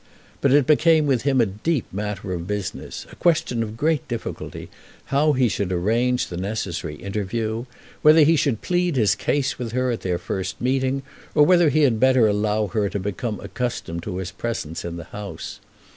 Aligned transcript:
But 0.41 0.51
it 0.51 0.65
became 0.65 1.05
with 1.05 1.21
him 1.21 1.39
a 1.39 1.45
deep 1.45 1.85
matter 1.93 2.33
of 2.33 2.47
business, 2.47 3.05
a 3.11 3.15
question 3.15 3.61
of 3.61 3.77
great 3.77 4.07
difficulty, 4.07 4.67
how 5.13 5.33
he 5.33 5.47
should 5.47 5.71
arrange 5.71 6.25
the 6.25 6.37
necessary 6.37 6.95
interview, 6.95 7.65
whether 8.01 8.21
he 8.23 8.35
should 8.35 8.63
plead 8.63 8.95
his 8.95 9.13
case 9.13 9.59
with 9.59 9.73
her 9.73 9.91
at 9.91 10.01
their 10.01 10.17
first 10.17 10.59
meeting, 10.59 11.03
or 11.35 11.45
whether 11.45 11.69
he 11.69 11.83
had 11.83 11.99
better 11.99 12.25
allow 12.25 12.65
her 12.65 12.89
to 12.89 12.99
become 12.99 13.39
accustomed 13.41 14.01
to 14.01 14.17
his 14.17 14.31
presence 14.31 14.83
in 14.83 14.97
the 14.97 15.03
house. 15.13 15.59